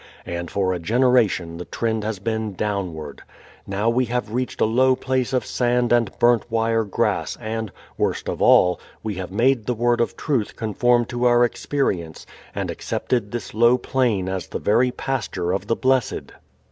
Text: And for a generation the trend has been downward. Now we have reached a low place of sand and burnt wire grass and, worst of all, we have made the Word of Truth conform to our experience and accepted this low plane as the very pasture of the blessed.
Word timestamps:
And 0.25 0.49
for 0.49 0.73
a 0.73 0.79
generation 0.79 1.57
the 1.59 1.65
trend 1.65 2.03
has 2.03 2.17
been 2.17 2.53
downward. 2.55 3.21
Now 3.67 3.87
we 3.87 4.05
have 4.05 4.33
reached 4.33 4.59
a 4.59 4.65
low 4.65 4.95
place 4.95 5.31
of 5.31 5.45
sand 5.45 5.93
and 5.93 6.09
burnt 6.17 6.49
wire 6.49 6.83
grass 6.85 7.37
and, 7.39 7.71
worst 7.99 8.27
of 8.27 8.41
all, 8.41 8.79
we 9.03 9.13
have 9.17 9.31
made 9.31 9.67
the 9.67 9.75
Word 9.75 10.01
of 10.01 10.17
Truth 10.17 10.55
conform 10.55 11.05
to 11.05 11.25
our 11.25 11.43
experience 11.43 12.25
and 12.55 12.71
accepted 12.71 13.29
this 13.29 13.53
low 13.53 13.77
plane 13.77 14.27
as 14.27 14.47
the 14.47 14.57
very 14.57 14.89
pasture 14.89 15.51
of 15.51 15.67
the 15.67 15.75
blessed. 15.75 16.31